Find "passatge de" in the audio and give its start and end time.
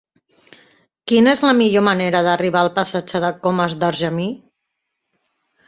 2.79-3.31